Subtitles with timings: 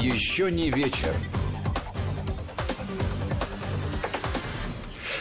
[0.00, 1.14] Еще не вечер.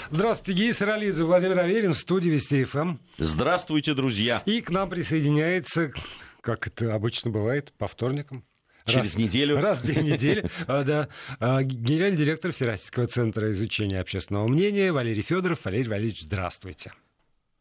[0.09, 2.95] Здравствуйте, Гей Саралидзе, Владимир Аверин в студии Вести ФМ.
[3.17, 4.41] Здравствуйте, друзья.
[4.45, 5.91] И к нам присоединяется,
[6.39, 8.45] как это обычно бывает, по вторникам.
[8.85, 9.59] Через раз, неделю.
[9.59, 10.49] Раз в две недели.
[10.67, 11.09] А, да.
[11.41, 15.65] А, генеральный директор Всероссийского центра изучения общественного мнения Валерий Федоров.
[15.65, 16.93] Валерий Валерьевич, здравствуйте.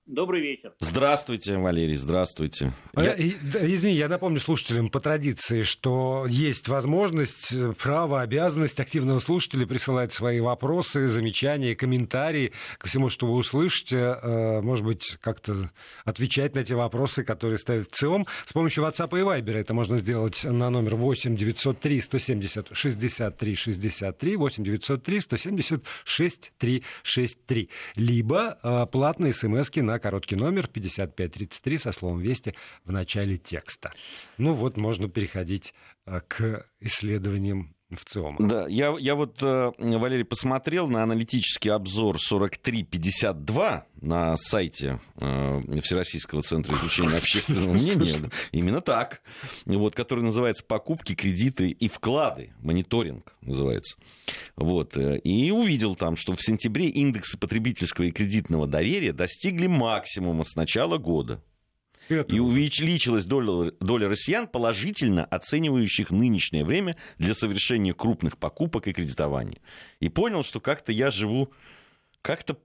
[0.09, 0.73] Добрый вечер.
[0.81, 2.73] Здравствуйте, Валерий, здравствуйте.
[2.95, 3.15] А, я...
[3.15, 10.15] Извини, я напомню слушателям по традиции, что есть возможность, э, право, обязанность активного слушателя присылать
[10.15, 13.99] свои вопросы, замечания, комментарии ко всему, что вы услышите.
[13.99, 15.71] Э, может быть, как-то
[16.07, 18.27] отвечать на те вопросы, которые ставят в ЦИОМ.
[18.47, 24.37] С помощью WhatsApp и Viber это можно сделать на номер 8 903 170 63 63
[24.37, 27.69] 8 903 170 63 63.
[27.97, 33.93] Либо э, платные смс на короткий номер 5533 со словом «Вести» в начале текста.
[34.37, 35.75] Ну вот, можно переходить
[36.07, 38.37] э, к исследованиям в ЦИОМа.
[38.47, 46.43] Да, я, я вот, э, Валерий, посмотрел на аналитический обзор 4352 на сайте э, Всероссийского
[46.43, 48.31] центра изучения общественного мнения.
[48.53, 49.23] Именно так.
[49.65, 52.53] Вот, который называется «Покупки, кредиты и вклады».
[52.61, 53.97] Мониторинг называется.
[54.57, 54.97] Вот.
[54.97, 60.55] Э, и увидел там, что в сентябре индексы потребительского и кредитного доверия достигли максимума с
[60.57, 61.43] начала года.
[62.09, 69.61] И увеличилась доля, доля россиян, положительно оценивающих нынешнее время для совершения крупных покупок и кредитования.
[70.01, 71.53] И понял, что как-то я живу
[72.23, 72.57] как-то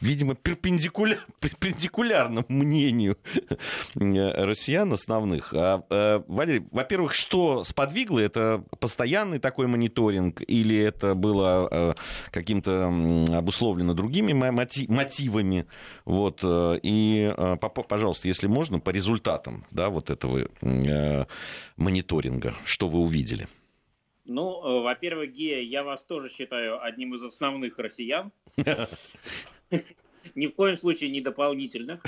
[0.00, 3.16] видимо, перпендикуляр, перпендикулярно мнению
[3.94, 5.54] россиян основных.
[5.54, 8.18] А, а, Валерий, во-первых, что сподвигло?
[8.18, 11.94] Это постоянный такой мониторинг или это было а,
[12.30, 12.86] каким-то
[13.36, 15.66] обусловлено другими мотивами?
[16.04, 17.34] Вот, и,
[17.88, 20.48] пожалуйста, если можно, по результатам да, вот этого
[21.76, 23.48] мониторинга, что вы увидели?
[24.24, 28.30] Ну, во-первых, Гея, я вас тоже считаю одним из основных россиян.
[30.34, 32.00] Ни в коем случае не дополнительных.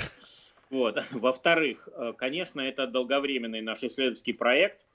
[0.69, 1.03] Вот.
[1.11, 4.85] Во-вторых, э, конечно, это долговременный наш исследовательский проект.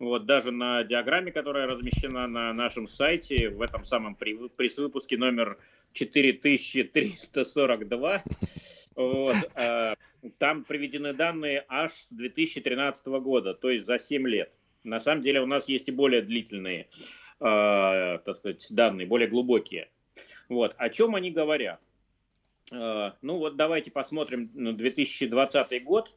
[0.00, 5.58] Вот, даже на диаграмме, которая размещена на нашем сайте, в этом самом пресс-выпуске номер
[5.92, 8.24] 4342,
[8.96, 9.94] вот, э,
[10.38, 14.50] там приведены данные аж с 2013 года, то есть за 7 лет.
[14.84, 16.88] На самом деле у нас есть и более длительные,
[17.40, 19.90] э, так сказать, данные, более глубокие.
[20.48, 20.74] Вот.
[20.78, 21.78] О чем они говорят?
[22.70, 26.12] Э, ну вот давайте посмотрим 2020 год.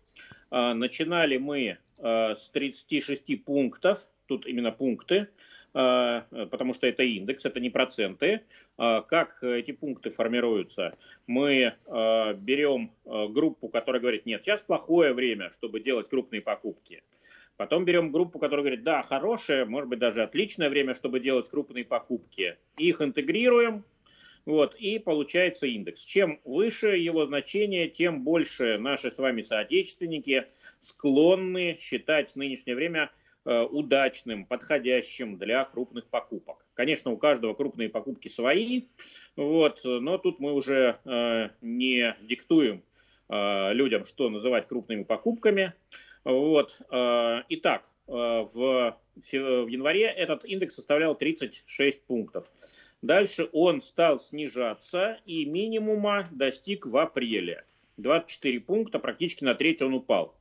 [0.51, 5.27] Э, начинали мы э, с 36 пунктов, тут именно пункты,
[5.73, 8.43] потому что это индекс, это не проценты.
[8.77, 10.95] Как эти пункты формируются?
[11.25, 17.01] Мы берем группу, которая говорит, нет, сейчас плохое время, чтобы делать крупные покупки.
[17.57, 21.85] Потом берем группу, которая говорит, да, хорошее, может быть, даже отличное время, чтобы делать крупные
[21.85, 22.55] покупки.
[22.77, 23.83] Их интегрируем,
[24.45, 26.01] вот, и получается индекс.
[26.01, 30.47] Чем выше его значение, тем больше наши с вами соотечественники
[30.79, 33.11] склонны считать нынешнее время
[33.45, 36.65] э, удачным, подходящим для крупных покупок.
[36.73, 38.83] Конечно, у каждого крупные покупки свои,
[39.35, 42.83] вот, но тут мы уже э, не диктуем
[43.29, 45.73] э, людям, что называть крупными покупками.
[46.25, 46.81] Вот.
[46.91, 52.49] Э, итак, э, в, в январе этот индекс составлял 36 пунктов.
[53.03, 57.65] Дальше он стал снижаться и минимума достиг в апреле.
[57.97, 60.33] 24 пункта, практически на треть он упал.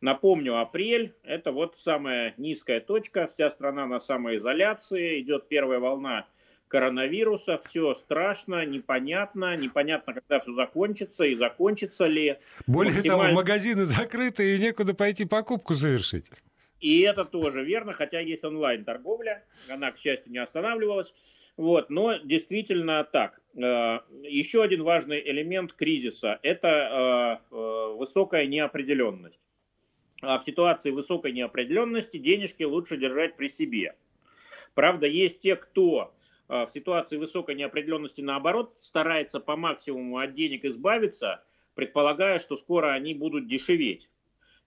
[0.00, 6.26] Напомню, апрель– это вот самая низкая точка, вся страна на самоизоляции, идет первая волна
[6.66, 12.38] коронавируса, все страшно, непонятно, непонятно, когда все закончится и закончится ли.
[12.66, 13.28] Более Максималь...
[13.28, 16.26] того, магазины закрыты и некуда пойти покупку совершить.
[16.80, 21.12] И это тоже верно, хотя есть онлайн-торговля, она, к счастью, не останавливалась.
[21.58, 23.40] Вот, но действительно так.
[23.54, 29.40] Э, еще один важный элемент кризиса– это э, э, высокая неопределенность.
[30.22, 33.94] А в ситуации высокой неопределенности денежки лучше держать при себе.
[34.74, 36.14] Правда, есть те, кто
[36.48, 41.42] в ситуации высокой неопределенности, наоборот, старается по максимуму от денег избавиться,
[41.74, 44.10] предполагая, что скоро они будут дешеветь.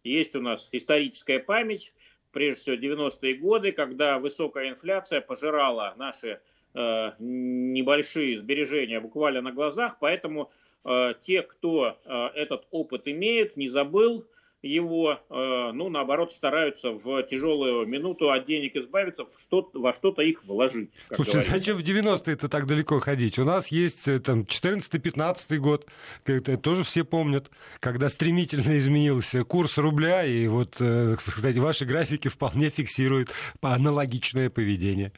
[0.03, 1.94] Есть у нас историческая память,
[2.31, 6.41] прежде всего 90-е годы, когда высокая инфляция пожирала наши
[6.73, 10.51] э, небольшие сбережения буквально на глазах, поэтому
[10.83, 14.27] э, те, кто э, этот опыт имеет, не забыл,
[14.63, 20.21] его, э, ну, наоборот, стараются в тяжелую минуту от денег избавиться, в что, во что-то
[20.21, 20.89] их вложить.
[21.13, 21.51] Слушайте, говорится.
[21.51, 23.38] зачем в 90-е-то так далеко ходить?
[23.38, 25.86] У нас есть э, там 14-15 год,
[26.25, 27.51] это тоже все помнят,
[27.81, 33.31] когда стремительно изменился курс рубля, и вот, э, кстати, ваши графики вполне фиксируют
[33.62, 35.12] аналогичное поведение.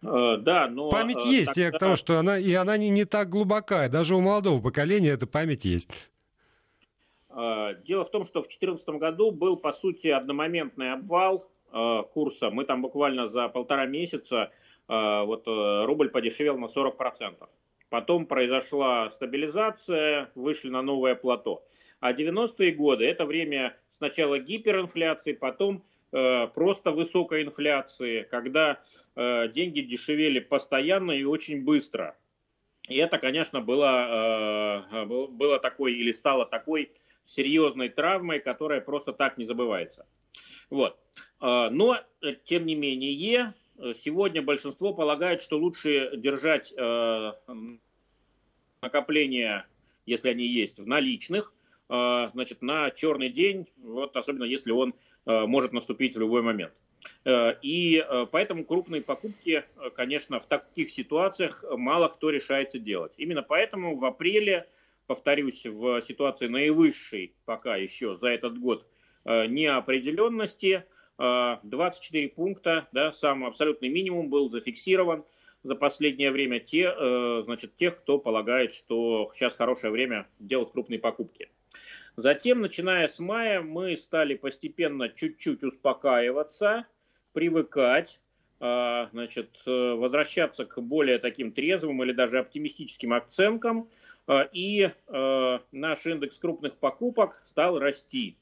[0.00, 0.90] Да, но...
[0.90, 1.60] Память есть, тогда...
[1.62, 3.88] я к тому, что она, и она не, не так глубокая.
[3.88, 5.88] Даже у молодого поколения эта память есть.
[7.38, 12.50] Э, дело в том, что в 2014 году был, по сути, одномоментный обвал э, курса.
[12.50, 14.50] Мы там буквально за полтора месяца
[14.88, 17.48] э, вот, рубль подешевел на 40%.
[17.90, 21.64] Потом произошла стабилизация, вышли на новое плато.
[22.00, 28.80] А 90-е годы это время сначала гиперинфляции, потом просто высокой инфляции, когда
[29.14, 32.16] деньги дешевели постоянно и очень быстро.
[32.88, 36.92] И это, конечно, было, было такой или стало такой
[37.28, 40.06] серьезной травмой, которая просто так не забывается.
[40.70, 40.98] Вот.
[41.40, 43.54] А, но, э, тем не менее,
[43.94, 47.32] сегодня большинство полагает, что лучше держать э,
[48.80, 49.66] накопления,
[50.06, 51.54] если они есть, в наличных,
[51.90, 54.94] э, значит, на черный день, вот особенно если он
[55.26, 56.72] может наступить в любой момент.
[57.28, 58.02] И
[58.32, 59.62] поэтому крупные покупки,
[59.94, 63.12] конечно, в таких ситуациях мало кто решается делать.
[63.18, 64.66] Именно поэтому в апреле
[65.08, 68.86] повторюсь, в ситуации наивысшей пока еще за этот год
[69.24, 70.84] э, неопределенности.
[71.18, 75.24] 24 э, пункта, да, самый абсолютный минимум был зафиксирован
[75.64, 81.00] за последнее время те, э, значит, тех, кто полагает, что сейчас хорошее время делать крупные
[81.00, 81.50] покупки.
[82.14, 86.86] Затем, начиная с мая, мы стали постепенно чуть-чуть успокаиваться,
[87.32, 88.20] привыкать,
[88.60, 93.88] значит, возвращаться к более таким трезвым или даже оптимистическим оценкам.
[94.28, 98.36] А, и э, наш индекс крупных покупок стал расти.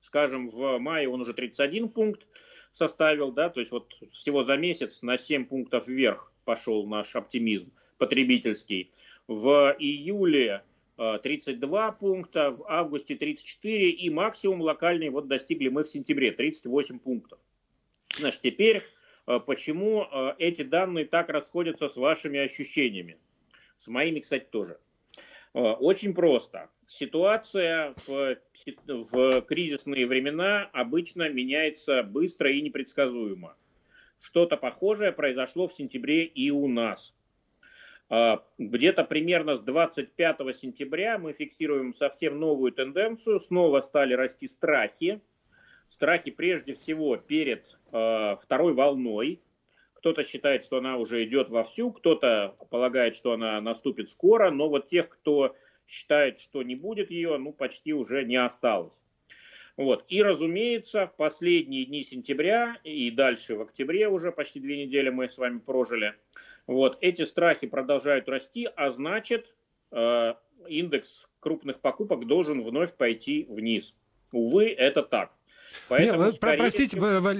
[0.00, 2.28] Скажем, в мае он уже 31 пункт
[2.72, 7.72] составил, да, то есть вот всего за месяц на 7 пунктов вверх пошел наш оптимизм
[7.98, 8.92] потребительский.
[9.26, 10.62] В июле
[10.96, 17.00] 32 э, пункта, в августе 34 и максимум локальный вот достигли мы в сентябре 38
[17.00, 17.40] пунктов.
[18.16, 18.82] Значит, теперь э,
[19.24, 20.06] почему
[20.38, 23.18] эти данные так расходятся с вашими ощущениями?
[23.76, 24.78] С моими, кстати, тоже.
[25.54, 26.70] Э, очень просто.
[26.86, 28.36] Ситуация в,
[28.86, 33.56] в кризисные времена обычно меняется быстро и непредсказуемо.
[34.20, 37.14] Что-то похожее произошло в сентябре и у нас.
[38.08, 43.40] Э, где-то примерно с 25 сентября мы фиксируем совсем новую тенденцию.
[43.40, 45.20] Снова стали расти страхи.
[45.92, 49.42] Страхи прежде всего перед э, второй волной
[49.92, 54.86] кто-то считает, что она уже идет вовсю, кто-то полагает, что она наступит скоро, но вот
[54.86, 55.54] тех, кто
[55.86, 59.02] считает, что не будет ее, ну, почти уже не осталось.
[59.76, 60.06] Вот.
[60.08, 65.28] И, разумеется, в последние дни сентября и дальше в октябре уже почти две недели мы
[65.28, 66.14] с вами прожили,
[66.66, 69.54] вот, эти страхи продолжают расти, а значит,
[69.90, 70.36] э,
[70.66, 73.94] индекс крупных покупок должен вновь пойти вниз.
[74.32, 75.36] Увы, это так.
[75.88, 76.58] Поэтому, Нет, скорее...
[76.58, 76.98] Простите,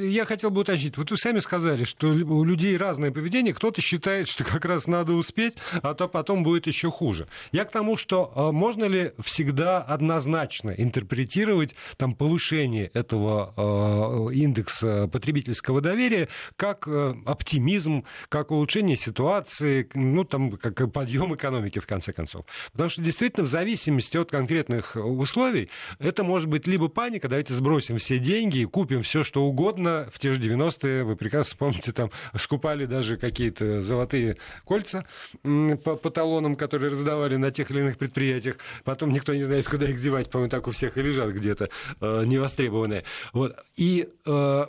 [0.08, 0.96] я хотел бы уточнить.
[0.96, 3.54] Вот вы сами сказали, что у людей разное поведение.
[3.54, 7.28] Кто-то считает, что как раз надо успеть, а то потом будет еще хуже.
[7.52, 15.08] Я к тому, что а, можно ли всегда однозначно интерпретировать там, повышение этого э, индекса
[15.12, 22.12] потребительского доверия как э, оптимизм, как улучшение ситуации, ну, там, как подъем экономики, в конце
[22.12, 22.44] концов.
[22.72, 27.98] Потому что действительно в зависимости от конкретных условий это может быть либо паника, давайте сбросим
[27.98, 30.08] все деньги и купим все, что угодно.
[30.12, 35.04] В те же 90-е, вы прекрасно помните, там скупали даже какие-то золотые кольца
[35.42, 38.56] по, по талонам, которые раздавали на тех или иных предприятиях.
[38.84, 40.30] Потом никто не знает, куда их девать.
[40.30, 41.68] По-моему, так у всех и лежат где-то
[42.00, 43.04] э, невостребованные.
[43.32, 43.56] Вот.
[43.76, 44.66] И э,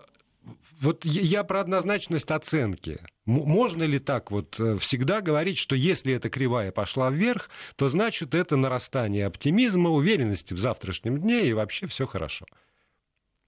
[0.83, 2.99] вот я про однозначность оценки.
[3.25, 8.35] Можно ли так вот э, всегда говорить, что если эта кривая пошла вверх, то значит
[8.35, 12.45] это нарастание оптимизма, уверенности в завтрашнем дне и вообще все хорошо?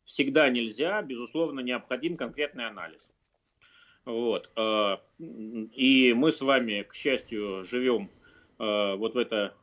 [0.05, 3.09] Всегда нельзя, безусловно, необходим конкретный анализ.
[4.05, 4.51] Вот.
[4.55, 8.12] Э, и мы с вами, к счастью, живем
[8.59, 9.55] э, вот в это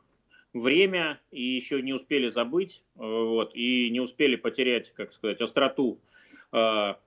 [0.53, 5.99] время и еще не успели забыть, э, вот, и не успели потерять, как сказать, остроту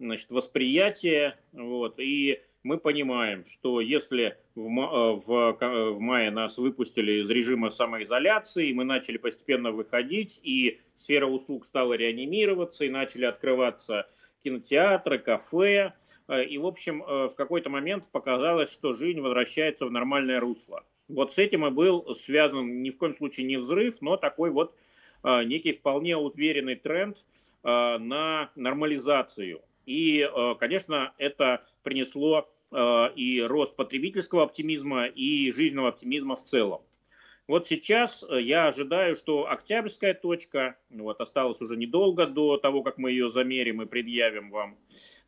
[0.01, 5.57] значит, восприятия, вот, и мы понимаем, что если в, в,
[5.95, 11.93] в мае нас выпустили из режима самоизоляции, мы начали постепенно выходить, и сфера услуг стала
[11.93, 14.09] реанимироваться, и начали открываться
[14.43, 15.93] кинотеатры, кафе,
[16.27, 20.83] э, и, в общем, э, в какой-то момент показалось, что жизнь возвращается в нормальное русло.
[21.07, 24.75] Вот с этим и был связан ни в коем случае не взрыв, но такой вот
[25.23, 27.25] некий вполне уверенный тренд
[27.63, 29.63] на нормализацию.
[29.87, 36.83] И, конечно, это принесло и рост потребительского оптимизма, и жизненного оптимизма в целом.
[37.49, 42.99] Вот сейчас э, я ожидаю, что октябрьская точка, вот осталось уже недолго до того, как
[42.99, 44.77] мы ее замерим и предъявим вам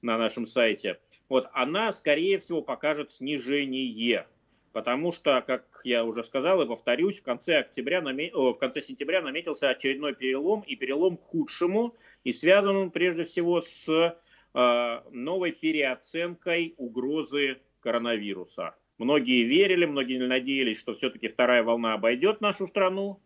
[0.03, 4.27] на нашем сайте, вот она, скорее всего, покажет снижение.
[4.73, 9.71] Потому что, как я уже сказал и повторюсь, в конце, октября, в конце сентября наметился
[9.71, 14.17] очередной перелом, и перелом к худшему, и связан он прежде всего с э,
[14.55, 18.75] новой переоценкой угрозы коронавируса.
[18.99, 23.21] Многие верили, многие надеялись, что все-таки вторая волна обойдет нашу страну.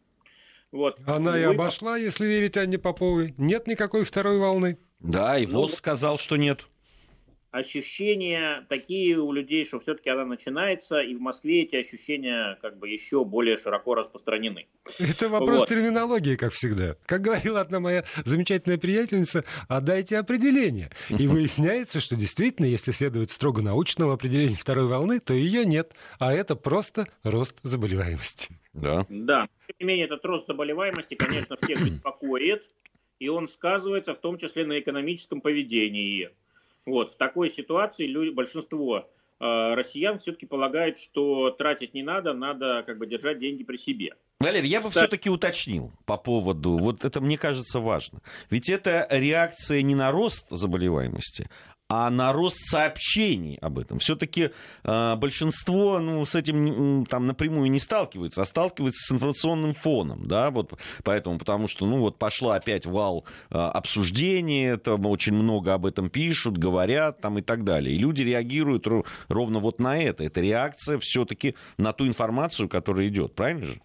[0.71, 0.99] Вот.
[1.07, 1.41] Она Вы...
[1.41, 3.35] и обошла, если верить Анне Поповой.
[3.39, 4.79] Нет никакой второй волны.
[5.01, 6.67] Да, и ВОЗ ну, сказал, что нет
[7.53, 12.89] ощущения такие у людей, что все-таки она начинается, и в Москве эти ощущения как бы
[12.89, 14.67] еще более широко распространены.
[14.99, 15.69] Это вопрос вот.
[15.69, 16.97] терминологии, как всегда.
[17.07, 20.91] Как говорила одна моя замечательная приятельница, отдайте определение.
[21.11, 26.33] И выясняется, что действительно, если следовать строго научному определению второй волны, то ее нет, а
[26.33, 28.49] это просто рост заболеваемости.
[28.73, 29.05] Да.
[29.11, 29.47] Да.
[29.67, 32.67] Тем не менее, этот рост заболеваемости, конечно, всех беспокоит,
[33.19, 36.31] и он сказывается в том числе на экономическом поведении.
[36.87, 39.05] Вот, в такой ситуации люди, большинство э,
[39.75, 44.15] россиян все-таки полагают, что тратить не надо, надо как бы держать деньги при себе.
[44.41, 45.05] Валерий, я бы Кстати...
[45.05, 48.21] все-таки уточнил по поводу, вот это мне кажется важно.
[48.51, 51.49] Ведь это реакция не на рост заболеваемости,
[51.95, 53.99] а на рост сообщений об этом.
[53.99, 54.51] Все-таки
[54.83, 60.51] э, большинство ну, с этим там напрямую не сталкивается, а сталкивается с информационным фоном, да,
[60.51, 60.73] вот
[61.05, 66.09] поэтому, потому что, ну, вот пошла опять вал э, обсуждений, там очень много об этом
[66.09, 67.95] пишут, говорят там и так далее.
[67.95, 68.87] И люди реагируют
[69.29, 70.25] ровно вот на это.
[70.25, 73.83] Это реакция все-таки на ту информацию, которая идет, правильно же?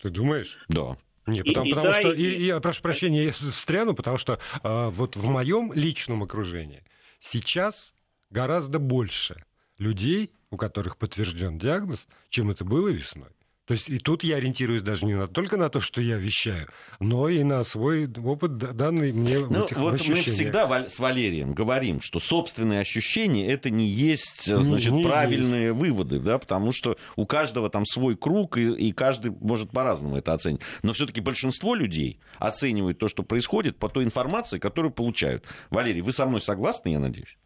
[0.00, 0.58] Ты думаешь?
[0.68, 0.96] Да.
[1.26, 4.16] Нет, потому, и, потому и, что, да, и, и, я прошу прощения, я встряну, потому
[4.16, 6.84] что э, вот в моем личном окружении
[7.18, 7.94] Сейчас
[8.30, 9.44] гораздо больше
[9.78, 13.30] людей, у которых подтвержден диагноз, чем это было весной.
[13.68, 16.68] То есть и тут я ориентируюсь даже не на, только на то, что я вещаю,
[17.00, 20.26] но и на свой опыт, данный мне ну, в этих вот ощущениях.
[20.26, 25.66] Мы всегда с Валерием говорим, что собственные ощущения это не есть значит, не, не правильные
[25.66, 25.78] есть.
[25.78, 30.32] выводы, да, потому что у каждого там свой круг, и, и каждый может по-разному это
[30.32, 30.62] оценить.
[30.82, 35.44] Но все-таки большинство людей оценивают то, что происходит, по той информации, которую получают.
[35.68, 37.36] Валерий, вы со мной согласны, я надеюсь?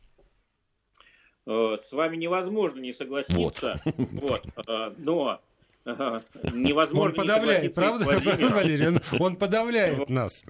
[1.47, 3.81] Э, с вами невозможно не согласиться.
[3.85, 3.97] Вот.
[4.13, 4.47] Вот.
[4.69, 5.41] Э, но
[5.85, 9.01] невозможно Он подавляет, правда, Валерий?
[9.19, 10.45] Он подавляет нас.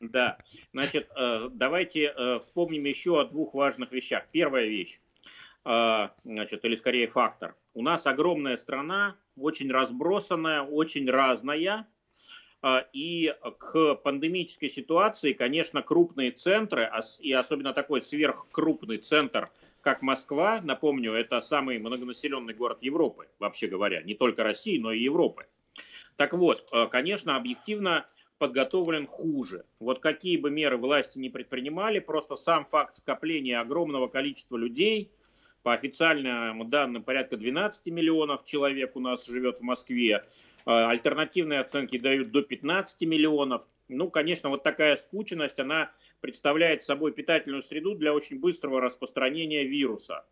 [0.00, 0.38] Да.
[0.72, 4.24] Значит, э, давайте э, вспомним еще о двух важных вещах.
[4.30, 5.00] Первая вещь,
[5.64, 7.54] э, значит, или скорее фактор.
[7.74, 11.86] У нас огромная страна, очень разбросанная, очень разная,
[12.92, 19.50] и к пандемической ситуации, конечно, крупные центры, и особенно такой сверхкрупный центр–
[19.86, 24.98] как Москва, напомню, это самый многонаселенный город Европы, вообще говоря, не только России, но и
[24.98, 25.46] Европы.
[26.16, 28.04] Так вот, э, конечно, объективно
[28.38, 29.64] подготовлен хуже.
[29.78, 35.12] Вот какие бы меры власти не предпринимали, просто сам факт скопления огромного количества людей,
[35.62, 40.22] по официальным данным порядка 12 миллионов человек у нас живет в Москве, э,
[40.64, 43.62] альтернативные оценки дают до 15 миллионов.
[43.88, 50.24] Ну, конечно, вот такая скученность, она представляет собой питательную среду для очень быстрого распространения вируса.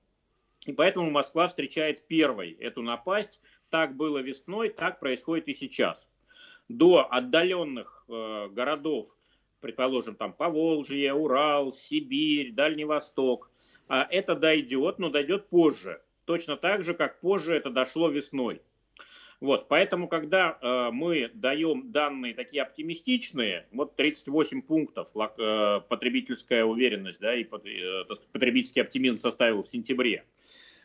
[0.67, 3.41] И поэтому Москва встречает первой эту напасть.
[3.71, 6.09] Так было весной, так происходит и сейчас.
[6.69, 9.09] До отдаленных э, городов,
[9.61, 13.51] предположим, там Поволжье, Урал, Сибирь, Дальний Восток,
[13.89, 16.03] э, это дойдет, но дойдет позже.
[16.25, 18.63] Точно так же, как позже это дошло весной.
[19.41, 27.21] Вот, поэтому, когда э, мы даем данные такие оптимистичные, вот 38 пунктов э, потребительская уверенность,
[27.21, 30.25] да, и э, потребительский оптимизм составил в сентябре.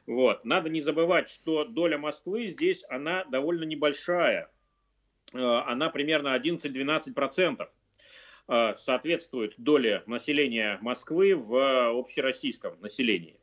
[0.07, 4.49] Вот, надо не забывать, что доля Москвы здесь, она довольно небольшая.
[5.33, 7.67] Э, она примерно 11-12%
[8.47, 13.38] э, соответствует доле населения Москвы в общероссийском населении.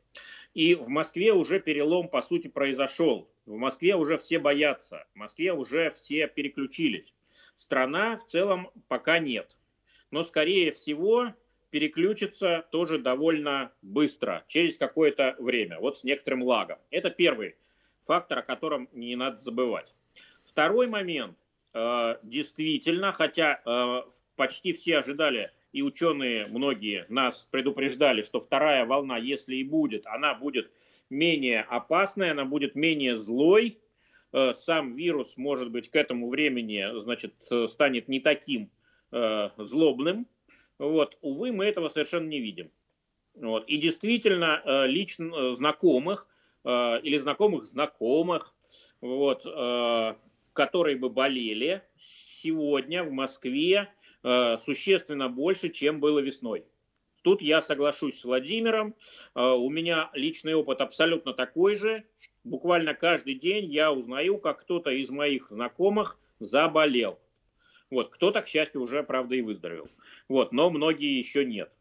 [0.57, 3.29] И в Москве уже перелом, по сути, произошел.
[3.45, 7.13] В Москве уже все боятся, в Москве уже все переключились.
[7.55, 9.55] Страна в целом пока нет.
[10.09, 11.35] Но, скорее всего,
[11.69, 16.79] переключится тоже довольно быстро, через какое-то время, вот с некоторым лагом.
[16.89, 17.55] Это первый
[18.05, 19.93] фактор, о котором не надо забывать.
[20.43, 21.37] Второй момент.
[21.75, 24.01] Э, действительно, хотя э,
[24.35, 30.33] почти все ожидали и ученые многие нас предупреждали, что вторая волна, если и будет, она
[30.33, 30.71] будет
[31.09, 33.79] менее опасной, она будет менее злой.
[34.33, 37.33] Э, сам вирус, может быть, к этому времени, значит,
[37.67, 38.69] станет не таким
[39.11, 40.27] э, злобным.
[40.79, 42.71] Вот, увы, мы этого совершенно не видим.
[43.39, 43.67] Вот.
[43.67, 46.27] И действительно, э, лично э, знакомых
[46.63, 48.55] э, или знакомых знакомых,
[48.99, 49.43] вот,
[50.53, 53.89] которые бы болели, сегодня в Москве
[54.59, 56.65] существенно больше, чем было весной.
[57.23, 58.95] Тут я соглашусь с Владимиром.
[59.35, 62.03] У меня личный опыт абсолютно такой же.
[62.43, 67.19] Буквально каждый день я узнаю, как кто-то из моих знакомых заболел.
[67.89, 69.89] Вот, кто-то, к счастью, уже, правда, и выздоровел.
[70.27, 71.71] Вот, но многие еще нет.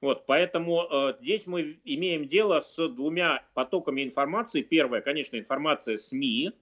[0.00, 4.62] Вот, поэтому э, здесь мы имеем дело с двумя потоками информации.
[4.62, 6.52] Первое, конечно, информация СМИ,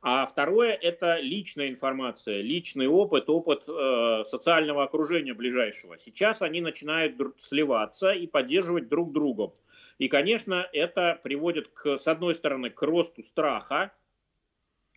[0.00, 5.96] а второе– это личная информация, личный опыт, опыт э, социального окружения ближайшего.
[5.96, 9.52] Сейчас они начинают сливаться и поддерживать друг друга.
[9.98, 13.92] И, конечно, это приводит, к, с одной стороны, к росту страха,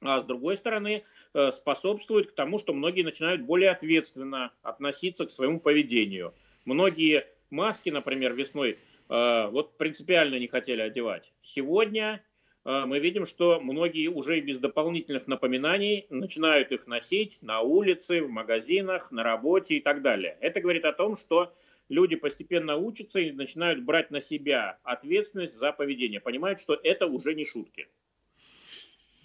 [0.02, 5.32] а с другой стороны, э, способствует к тому, что многие начинают более ответственно относиться к
[5.32, 6.34] своему поведению.
[6.66, 11.32] Многие маски, например, весной э, вот принципиально не хотели одевать.
[11.42, 12.24] Сегодня
[12.66, 19.12] мы видим, что многие уже без дополнительных напоминаний начинают их носить на улице, в магазинах,
[19.12, 20.36] на работе и так далее.
[20.42, 21.52] Это говорит о том, что
[21.90, 27.36] люди постепенно учатся и начинают брать на себя ответственность за поведение, понимают, что это уже
[27.36, 27.88] не шутки.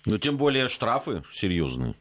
[0.04, 1.94] Ну, тем более штрафы серьезные.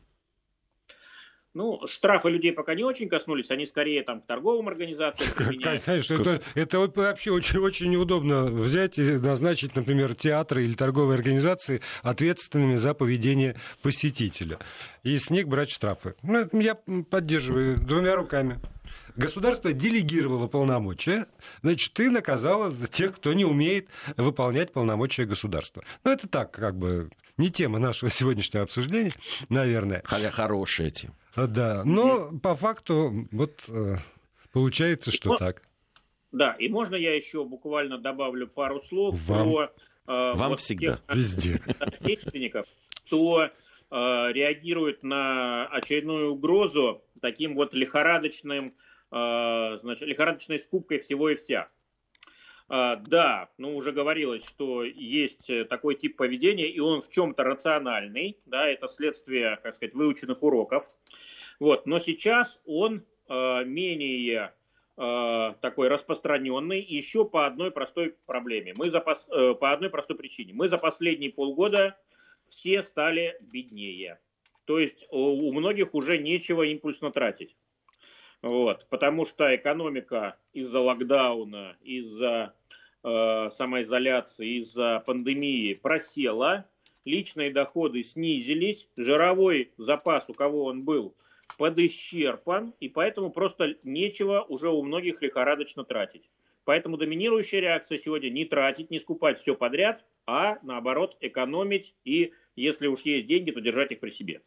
[1.55, 5.81] Ну, штрафы людей пока не очень коснулись, они скорее там к торговым организациям применяют.
[5.81, 11.81] Конечно, это, это вообще очень, очень неудобно взять и назначить, например, театры или торговые организации
[12.03, 14.59] ответственными за поведение посетителя.
[15.01, 16.13] И с них брать штрафы.
[16.21, 18.59] Ну, я поддерживаю двумя руками.
[19.15, 21.25] Государство делегировало полномочия,
[21.61, 25.83] значит, ты наказала тех, кто не умеет выполнять полномочия государства.
[26.03, 27.09] Ну, это так, как бы,
[27.39, 29.11] не тема нашего сегодняшнего обсуждения,
[29.47, 30.03] наверное.
[30.05, 31.15] Хотя хорошая тема.
[31.35, 33.95] Да, но по факту вот э,
[34.51, 35.61] получается, что так.
[36.31, 39.69] Да, и можно я еще буквально добавлю пару слов Вам, про э,
[40.05, 40.97] Вам вот всегда.
[41.07, 41.61] Тех, Везде.
[41.79, 42.67] отечественников,
[43.05, 43.49] кто э,
[43.89, 48.73] реагирует на очередную угрозу таким вот лихорадочным,
[49.11, 51.69] э, значит, лихорадочной скупкой всего и вся.
[52.69, 57.43] А, да, ну уже говорилось, что есть э, такой тип поведения, и он в чем-то
[57.43, 60.87] рациональный, да, это следствие, как сказать, выученных уроков.
[61.59, 64.53] Вот, но сейчас он э, менее
[64.97, 68.75] э, такой распространенный еще по одной простой проблеме.
[68.75, 70.53] Мы за, э, по одной простой причине.
[70.53, 71.97] Мы за последние полгода
[72.47, 74.19] все стали беднее.
[74.65, 77.55] То есть у многих уже нечего импульсно тратить.
[78.41, 82.53] Вот, потому что экономика из-за локдауна, из-за
[83.03, 86.65] э, самоизоляции, из-за пандемии просела,
[87.03, 91.15] личные доходы снизились, жировой запас, у кого он был,
[91.57, 96.29] подисчерпан, и поэтому просто нечего уже у многих лихорадочно тратить.
[96.63, 102.87] Поэтому доминирующая реакция сегодня не тратить, не скупать все подряд, а наоборот экономить и, если
[102.87, 104.41] уж есть деньги, то держать их при себе.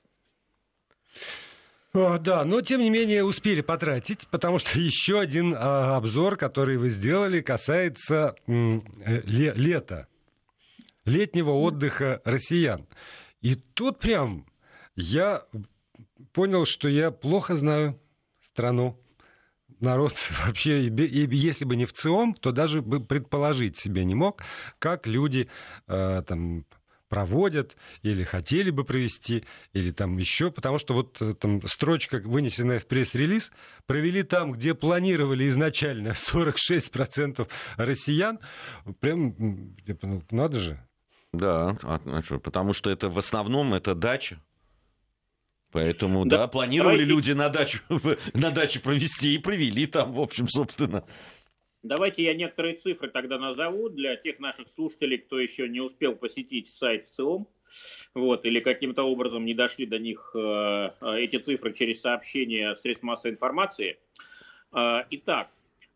[1.94, 6.88] Да, но тем не менее успели потратить, потому что еще один а, обзор, который вы
[6.88, 10.06] сделали, касается м, э, ле- лета,
[11.04, 12.86] летнего отдыха россиян.
[13.42, 14.46] И тут прям
[14.96, 15.42] я
[16.32, 18.00] понял, что я плохо знаю
[18.40, 18.98] страну
[19.80, 20.14] народ
[20.46, 24.42] вообще, и если бы не в ЦИОМ, то даже бы предположить себе не мог,
[24.78, 25.50] как люди
[25.88, 26.64] э, там
[27.12, 29.44] проводят или хотели бы провести,
[29.74, 33.52] или там еще, потому что вот э, там строчка, вынесенная в пресс-релиз,
[33.84, 37.46] провели там, где планировали изначально 46%
[37.76, 38.38] россиян,
[39.00, 39.36] прям,
[40.00, 40.82] ну, надо же.
[41.34, 44.40] Да, а, а потому что это в основном это дача.
[45.70, 47.12] Поэтому, да, да планировали давайте...
[47.12, 47.80] люди на дачу,
[48.32, 51.04] на даче провести и провели там, в общем, собственно.
[51.82, 56.68] Давайте я некоторые цифры тогда назову для тех наших слушателей, кто еще не успел посетить
[56.68, 57.48] сайт ВЦИОМ,
[58.14, 60.38] вот, или каким-то образом не дошли до них э,
[61.00, 63.98] э эти цифры через сообщения средств массовой информации.
[64.72, 65.50] Э, итак,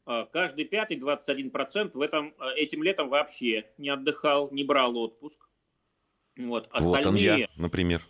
[0.09, 5.49] э, каждый пятый, 21% в этом, э, этим летом вообще не отдыхал, не брал отпуск.
[6.37, 7.05] Вот, остальные...
[7.05, 8.03] вот он я, например.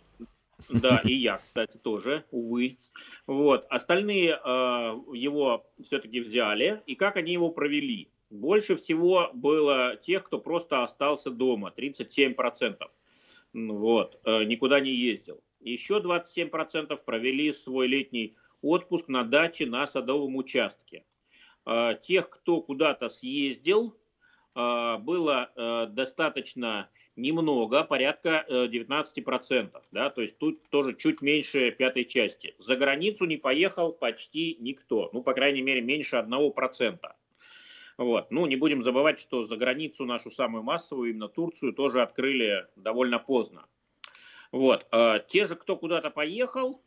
[0.69, 2.77] Да, и я, кстати, тоже, увы.
[3.25, 3.65] Вот.
[3.69, 4.37] Остальные э,
[5.13, 6.81] его все-таки взяли.
[6.85, 8.09] И как они его провели?
[8.29, 12.77] Больше всего было тех, кто просто остался дома, 37%.
[13.53, 15.41] Вот, э, никуда не ездил.
[15.61, 21.05] Еще 27% провели свой летний отпуск на даче на садовом участке.
[21.65, 23.95] Э, тех, кто куда-то съездил,
[24.55, 25.51] было
[25.91, 32.55] достаточно немного, порядка 19%, да, то есть тут тоже чуть меньше пятой части.
[32.59, 36.99] За границу не поехал почти никто, ну, по крайней мере, меньше 1%.
[37.97, 38.29] Вот.
[38.29, 43.17] Ну, не будем забывать, что за границу нашу самую массовую, именно Турцию, тоже открыли довольно
[43.17, 43.65] поздно.
[44.51, 44.85] Вот.
[44.91, 46.81] А, те же, кто куда-то поехал,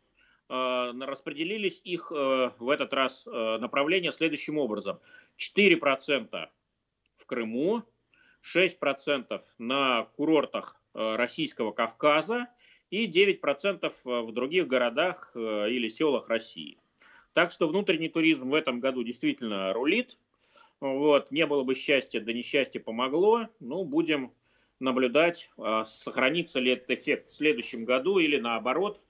[0.49, 4.99] а, распределились их э, в этот раз э, направления следующим образом.
[5.37, 6.49] 4%
[7.17, 7.83] в Крыму,
[8.43, 12.49] 6% на курортах э, Российского Кавказа
[12.91, 16.79] и 9% в других городах или селах России.
[17.33, 20.19] Так что внутренний туризм в этом году действительно рулит.
[20.81, 23.47] Вот, не было бы счастья, да несчастье помогло.
[23.61, 24.33] Ну, будем
[24.81, 29.01] наблюдать, а, сохранится ли этот эффект в следующем году или наоборот,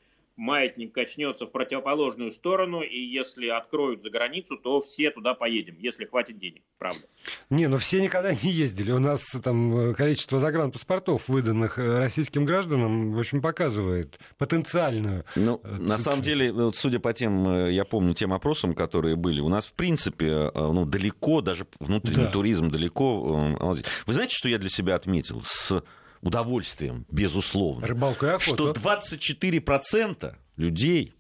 [0.41, 6.07] маятник качнется в противоположную сторону, и если откроют за границу, то все туда поедем, если
[6.07, 7.03] хватит денег, правда.
[7.51, 8.91] Не, но ну все никогда не ездили.
[8.91, 15.25] У нас там количество загранпаспортов, выданных э, российским гражданам, в общем, показывает потенциальную...
[15.37, 19.17] Ну, э, на самом деле, вот, судя по тем, э, я помню, тем опросам, которые
[19.17, 22.31] были, у нас, в принципе, ну, далеко, даже внутренний да.
[22.31, 23.77] туризм далеко...
[24.07, 25.43] Вы знаете, что я для себя отметил?
[25.45, 25.83] С
[26.21, 27.87] удовольствием, безусловно.
[27.87, 28.73] Рыбалку и охоту.
[28.73, 31.15] Что 24% людей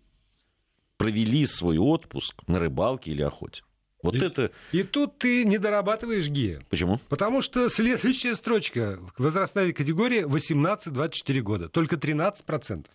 [0.96, 3.62] провели свой отпуск на рыбалке или охоте.
[4.02, 4.50] Вот и, это...
[4.72, 6.60] И тут ты не дорабатываешь ГИА.
[6.68, 7.00] Почему?
[7.08, 8.98] Потому что следующая строчка.
[9.18, 11.68] Возрастная категория 18-24 года.
[11.68, 12.86] Только 13%.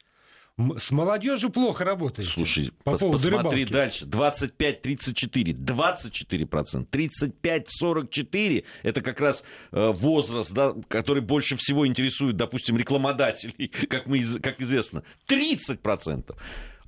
[0.58, 2.32] С молодежью плохо работаете.
[2.32, 3.65] Слушай, по пос посмотри рыбалки.
[3.65, 4.06] дальше.
[4.06, 13.68] 25-34, 24%, 35-44 это как раз э, возраст, да, который больше всего интересует, допустим, рекламодателей,
[13.89, 15.04] как, мы, как известно.
[15.28, 16.34] 30%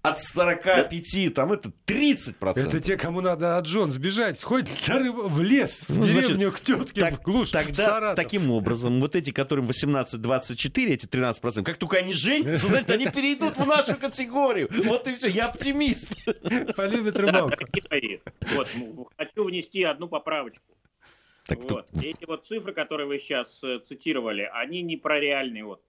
[0.10, 2.68] от 45, там это 30%.
[2.68, 6.60] Это те, кому надо от Джон сбежать, хоть в лес, в ну, деревню значит, к
[6.62, 8.16] тетке, так, в глушь, Тогда в Саратов.
[8.16, 13.58] таким образом, вот эти, которым 18-24, эти 13%, как только они женятся, значит, они перейдут
[13.58, 14.70] в нашу категорию.
[14.86, 16.12] Вот и все, я оптимист.
[16.76, 17.66] Полюбит рыбалку.
[18.52, 18.68] Вот,
[19.18, 20.64] хочу внести одну поправочку.
[21.46, 21.88] Так вот.
[21.90, 22.04] Тут...
[22.04, 25.87] Эти вот цифры, которые вы сейчас э, цитировали, они не про реальный отпуск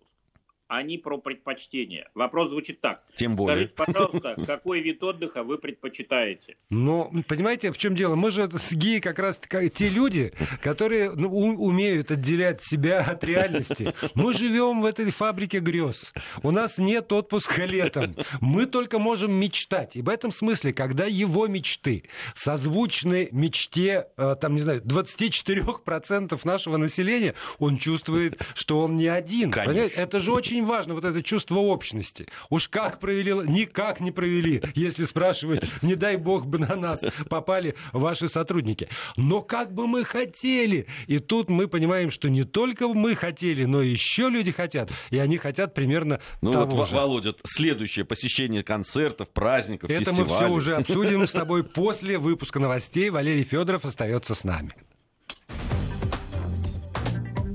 [0.69, 2.09] а не про предпочтение.
[2.15, 3.03] Вопрос звучит так.
[3.17, 3.69] Тем более.
[3.69, 6.57] Скажите, пожалуйста, какой вид отдыха вы предпочитаете?
[6.71, 8.15] Ну, понимаете, в чем дело?
[8.15, 9.41] Мы же с Гией как раз
[9.75, 13.95] те люди, которые ну, умеют отделять себя от реальности.
[14.15, 16.13] Мы живем в этой фабрике грез.
[16.43, 18.15] У нас нет отпуска летом.
[18.41, 19.97] Мы только можем мечтать.
[19.97, 22.05] И в этом смысле, когда его мечты
[22.35, 29.53] созвучны мечте, э, там, не знаю, 24% нашего населения, он чувствует, что он не один.
[29.55, 32.27] Это же очень очень важно вот это чувство общности.
[32.51, 37.75] Уж как провели, никак не провели, если спрашивать, не дай бог бы на нас попали
[37.93, 38.89] ваши сотрудники.
[39.17, 40.87] Но как бы мы хотели.
[41.07, 44.91] И тут мы понимаем, что не только мы хотели, но еще люди хотят.
[45.11, 46.95] И они хотят примерно ну того вот, же.
[46.95, 50.31] Володя, следующее посещение концертов, праздников, Это фестивалей.
[50.31, 53.11] мы все уже обсудим с тобой после выпуска новостей.
[53.11, 54.73] Валерий Федоров остается с нами.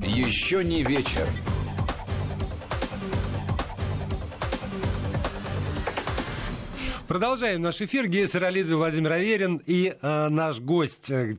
[0.05, 1.27] Еще не вечер.
[7.13, 8.07] Продолжаем наш эфир.
[8.07, 11.37] Гея Саралидзе, Владимир Аверин и э, наш гость э,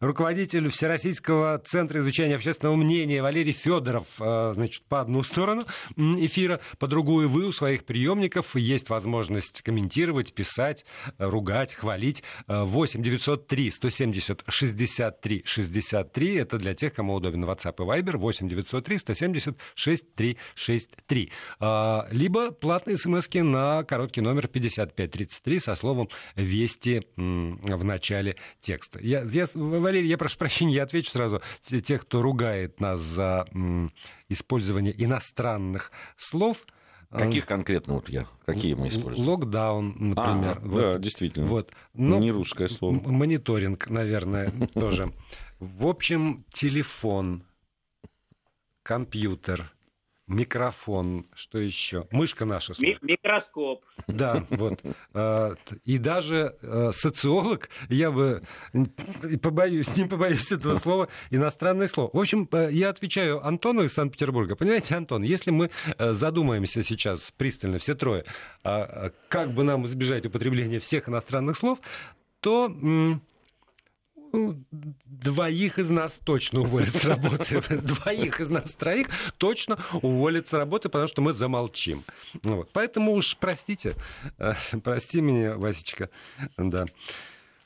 [0.00, 5.64] руководитель Всероссийского центра изучения общественного мнения Валерий Федоров, э, значит, по одну сторону
[5.96, 10.84] эфира, по другую вы у своих приемников есть возможность комментировать, писать,
[11.18, 12.22] ругать, хвалить.
[12.48, 16.34] 8 903 170 63 63.
[16.36, 18.16] Это для тех, кому удобен WhatsApp и Viber.
[18.16, 21.32] 8 903 170 6363.
[22.10, 29.00] Либо платные смс на короткий номер 5533 со словом «Вести» в начале текста.
[29.00, 31.42] Я, я Валерий, я прошу прощения, я отвечу сразу.
[31.62, 33.46] Тех, кто ругает нас за
[34.28, 36.64] использование иностранных слов,
[37.10, 38.26] Каких конкретно вот я?
[38.44, 39.28] Какие мы используем?
[39.28, 40.58] Локдаун, например.
[40.58, 40.80] А, вот.
[40.80, 41.46] Да, действительно.
[41.46, 41.72] Вот.
[41.94, 42.92] Но Не русское слово.
[42.94, 45.12] Мониторинг, наверное, тоже.
[45.58, 47.44] В общем, телефон,
[48.82, 49.72] компьютер,
[50.26, 52.06] микрофон, что еще?
[52.10, 52.74] Мышка наша.
[52.78, 53.84] Ми- микроскоп.
[54.06, 54.80] Да, вот.
[55.14, 58.42] А, и даже э, социолог, я бы
[59.42, 62.10] побоюсь, не побоюсь этого слова, иностранное слово.
[62.12, 64.56] В общем, э, я отвечаю Антону из Санкт-Петербурга.
[64.56, 68.24] Понимаете, Антон, если мы э, задумаемся сейчас пристально, все трое,
[68.64, 71.78] а, как бы нам избежать употребления всех иностранных слов,
[72.40, 72.68] то
[74.36, 74.64] ну,
[75.04, 77.62] двоих из нас точно уволят с работы.
[77.68, 82.04] Двоих из нас троих точно уволят с работы, потому что мы замолчим.
[82.42, 82.70] Вот.
[82.72, 83.96] Поэтому уж простите,
[84.38, 86.10] э, прости меня, Васечка,
[86.56, 86.86] да.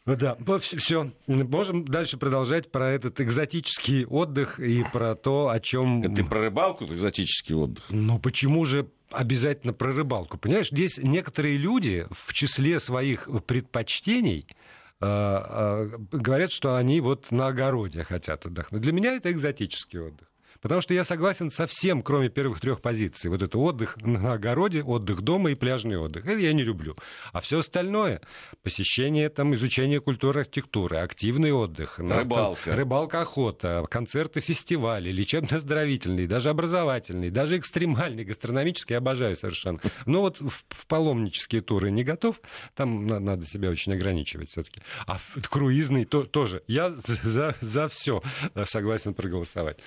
[0.07, 1.13] Да, все.
[1.27, 6.03] Можем дальше продолжать про этот экзотический отдых и про то, о чем...
[6.15, 7.85] Ты про рыбалку, экзотический отдых?
[7.91, 10.39] Ну почему же обязательно про рыбалку?
[10.39, 14.57] Понимаешь, здесь некоторые люди в числе своих предпочтений э, э,
[15.01, 18.83] говорят, что они вот на огороде хотят отдохнуть.
[18.83, 20.30] Для меня это экзотический отдых.
[20.61, 23.31] Потому что я согласен со всем, кроме первых трех позиций.
[23.31, 26.27] Вот это отдых на огороде, отдых дома и пляжный отдых.
[26.27, 26.97] Это я не люблю.
[27.33, 28.21] А все остальное,
[28.63, 31.99] посещение, там, изучение культуры, архитектуры, активный отдых.
[31.99, 32.77] Рыбалка.
[32.77, 39.81] Рыбалка, охота, концерты, фестивали, лечебно-оздоровительные, даже образовательные, даже экстремальные, гастрономические, обожаю совершенно.
[40.07, 42.41] Но вот в, в паломнические туры не готов,
[42.75, 44.83] там надо себя очень ограничивать все-таки.
[45.07, 45.19] А
[45.49, 46.63] круизный то, тоже.
[46.67, 48.23] Я за, за все
[48.65, 49.79] согласен проголосовать.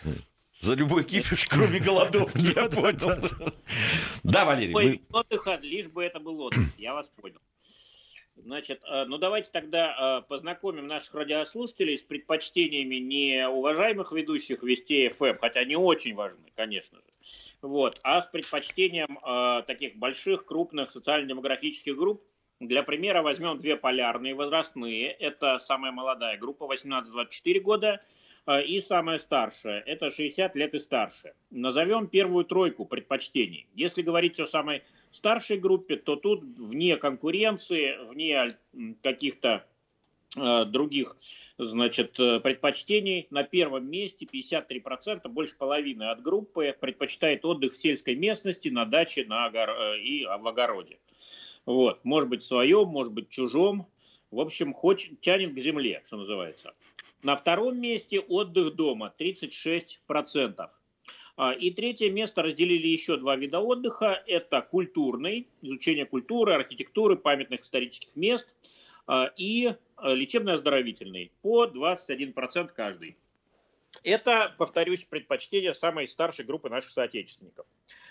[0.63, 3.21] За любой кипиш, кроме голодовки, я понял.
[4.23, 5.01] Да, Валерий.
[5.11, 7.41] Отдыха, лишь бы это был отдых, я вас понял.
[8.37, 15.09] Значит, э, ну давайте тогда э, познакомим наших радиослушателей с предпочтениями не уважаемых ведущих Вести
[15.09, 17.03] ФМ, хотя они очень важны, конечно же,
[17.61, 22.23] вот, а с предпочтением э, таких больших, крупных социально-демографических групп.
[22.59, 25.11] Для примера возьмем две полярные возрастные.
[25.11, 28.01] Это самая молодая группа, 18-24 года,
[28.45, 31.33] а, и самое старшее, это 60 лет и старше.
[31.49, 33.67] Назовем первую тройку предпочтений.
[33.73, 38.57] Если говорить о самой старшей группе, то тут вне конкуренции, вне
[39.01, 39.65] каких-то
[40.35, 41.15] а, других
[41.57, 43.27] значит, э, предпочтений.
[43.29, 49.25] На первом месте 53%, больше половины от группы предпочитает отдых в сельской местности, на даче
[49.25, 49.69] на огор...
[49.69, 50.97] Э, и в огороде.
[51.65, 52.03] Вот.
[52.03, 53.87] Может быть, своем, может быть, чужом.
[54.31, 56.73] В общем, хочет, тянет к земле, что называется.
[57.21, 60.69] На втором месте отдых дома 36%.
[61.35, 64.23] А, и третье место разделили еще два вида отдыха.
[64.27, 68.47] Это культурный, изучение культуры, архитектуры, памятных исторических мест
[69.07, 73.17] а, и а, лечебно-оздоровительный по 21% каждый.
[74.03, 77.65] Это, повторюсь, предпочтение самой старшей группы наших соотечественников.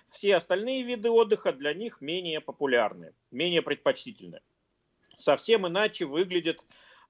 [0.06, 4.40] Все остальные виды отдыха для них менее популярны, менее предпочтительны.
[5.14, 6.62] Совсем иначе выглядит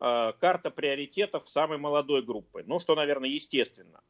[0.04, 2.64] Э, карта приоритетов самой молодой группы.
[2.66, 4.02] Ну, что, наверное, естественно.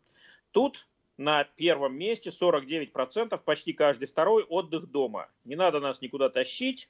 [0.50, 5.28] Тут на первом месте 49%, почти каждый второй отдых дома.
[5.44, 6.88] Не надо нас никуда тащить,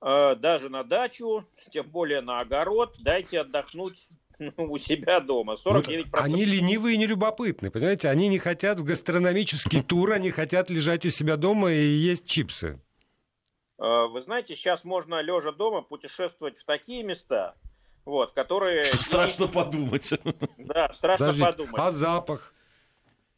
[0.00, 2.96] э, даже на дачу, тем более на огород.
[3.00, 4.08] Дайте отдохнуть
[4.56, 5.54] у себя дома.
[5.54, 6.06] 49%.
[6.10, 8.08] Вот они ленивые и нелюбопытны, понимаете?
[8.08, 12.80] Они не хотят в гастрономический тур, они хотят лежать у себя дома и есть чипсы.
[13.78, 17.54] Э, вы знаете, сейчас можно лежа дома путешествовать в такие места,
[18.04, 18.84] вот, которые...
[19.00, 19.48] Страшно и...
[19.48, 20.10] подумать.
[20.58, 21.74] Да, страшно Подождите, подумать.
[21.76, 22.54] А запах?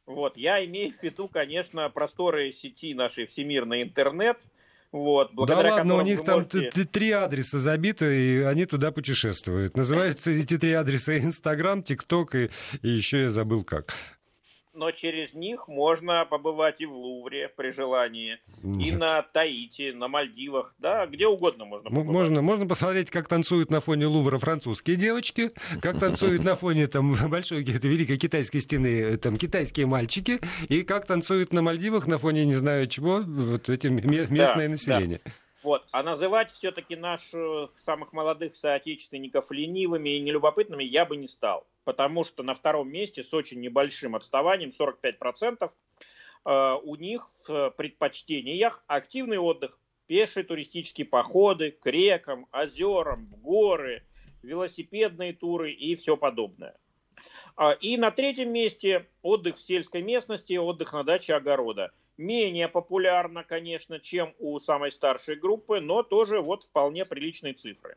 [0.07, 4.47] Вот, я имею в виду, конечно, просторы сети нашей всемирный интернет,
[4.95, 6.71] вот, да ладно, у них там можете...
[6.85, 9.77] три адреса забиты, и они туда путешествуют.
[9.77, 13.93] Называются эти три адреса Инстаграм, ТикТок и, и еще я забыл как
[14.75, 18.87] но через них можно побывать и в Лувре при желании, Нет.
[18.87, 22.07] и на Таити, на Мальдивах, да, где угодно можно побывать.
[22.09, 27.15] Можно, можно посмотреть, как танцуют на фоне Лувра французские девочки, как танцуют на фоне там
[27.29, 32.55] большой великой китайской стены там китайские мальчики, и как танцуют на Мальдивах на фоне не
[32.55, 35.21] знаю чего вот эти местное население.
[35.25, 35.31] Да.
[35.65, 35.87] Вот.
[35.93, 41.67] А называть все-таки наших самых молодых соотечественников ленивыми и нелюбопытными я бы не стал.
[41.85, 45.71] Потому что на втором месте с очень небольшим отставанием, 45%,
[46.45, 54.05] э, у них в предпочтениях активный отдых, пешие туристические походы к рекам, озерам, в горы,
[54.43, 56.77] велосипедные туры и все подобное.
[57.57, 61.91] А, и на третьем месте отдых в сельской местности, отдых на даче огорода.
[62.17, 67.97] Менее популярно, конечно, чем у самой старшей группы, но тоже вот вполне приличные цифры.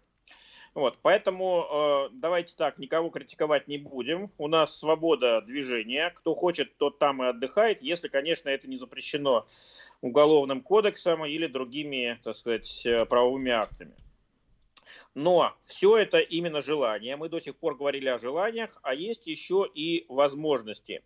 [0.73, 4.32] Вот, поэтому э, давайте так, никого критиковать не будем.
[4.38, 6.12] У нас свобода движения.
[6.12, 9.47] Кто хочет, тот там и отдыхает, если, конечно, это не запрещено
[10.01, 13.95] уголовным кодексом или другими, так сказать, э, правовыми актами.
[15.15, 17.15] Но все это именно желание.
[17.15, 21.03] Мы до сих пор говорили о желаниях, а есть еще и возможности.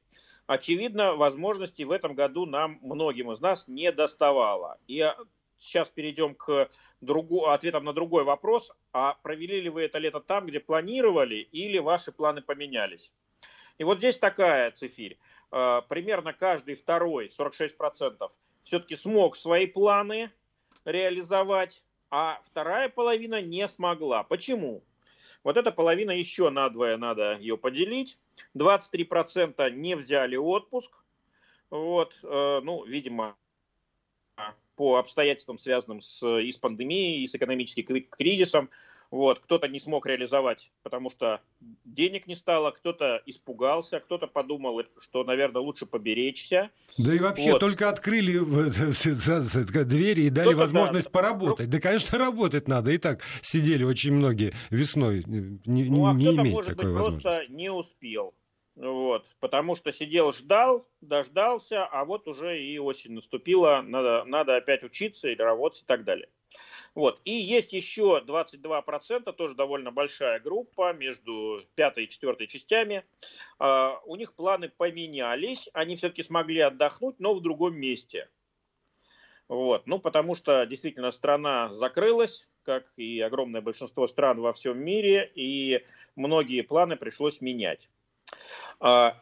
[0.47, 4.79] Очевидно, возможностей в этом году нам, многим из нас, не доставало.
[4.87, 5.13] И
[5.57, 8.71] сейчас перейдем к другу, ответам на другой вопрос.
[8.91, 13.13] А провели ли вы это лето там, где планировали, или ваши планы поменялись?
[13.77, 15.17] И вот здесь такая цифирь.
[15.51, 18.29] А, примерно каждый второй, 46%,
[18.61, 20.31] все-таки смог свои планы
[20.85, 24.23] реализовать, а вторая половина не смогла.
[24.23, 24.83] Почему?
[25.43, 28.19] Вот эта половина еще надвое надо ее поделить.
[28.57, 30.91] 23% не взяли отпуск.
[31.69, 33.37] Вот, э, ну, видимо,
[34.75, 38.69] по обстоятельствам, связанным с, и с пандемией, и с экономическим кризисом.
[39.11, 41.41] Вот, кто-то не смог реализовать, потому что
[41.83, 46.71] денег не стало, кто-то испугался, кто-то подумал, что, наверное, лучше поберечься.
[46.97, 47.59] Да и вообще Вот.
[47.59, 48.39] только открыли
[49.83, 51.11] двери и дали возможность да.
[51.11, 51.69] поработать.
[51.69, 52.91] Да, конечно, работать надо.
[52.91, 57.21] И так сидели очень многие весной, не, Ну, а не имея может быть, такой возможности.
[57.23, 58.33] просто не успел.
[58.75, 64.83] Вот, потому что сидел, ждал, дождался, а вот уже и осень наступила, надо, надо опять
[64.83, 66.29] учиться или работать и так далее.
[66.93, 67.21] Вот.
[67.23, 73.05] И есть еще 22%, тоже довольно большая группа между пятой и четвертой частями.
[73.59, 78.29] А, у них планы поменялись, они все-таки смогли отдохнуть, но в другом месте.
[79.47, 79.87] Вот.
[79.87, 85.85] Ну, потому что действительно страна закрылась, как и огромное большинство стран во всем мире, и
[86.15, 87.89] многие планы пришлось менять.
[88.79, 89.21] А,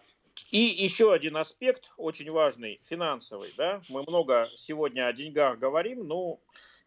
[0.51, 3.53] И еще один аспект, очень важный, финансовый.
[3.57, 3.81] Да?
[3.89, 6.39] Мы много сегодня о деньгах говорим, но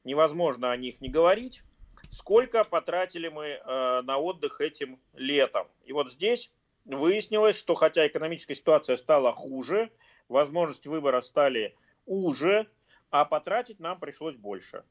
[0.05, 1.63] невозможно о них не говорить.
[2.11, 5.67] Сколько потратили мы э, на отдых этим летом?
[5.85, 6.53] И вот здесь
[6.85, 9.91] выяснилось, что хотя экономическая ситуация стала хуже,
[10.29, 12.67] возможности выбора стали уже,
[13.11, 14.85] а потратить нам пришлось больше.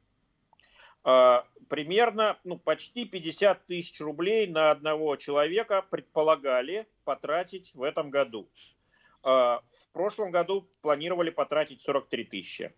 [1.04, 8.50] А, примерно, ну, почти 50 тысяч рублей на одного человека предполагали потратить в этом году.
[9.24, 12.74] А, в прошлом году планировали потратить 43 тысячи.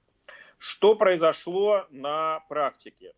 [0.65, 3.12] Что произошло на практике?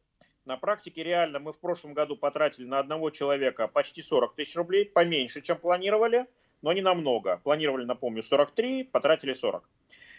[0.45, 4.83] На практике реально мы в прошлом году потратили на одного человека почти 40 тысяч рублей,
[4.83, 6.25] поменьше, чем планировали,
[6.63, 7.39] но не намного.
[7.43, 9.69] Планировали, напомню, 43, потратили 40.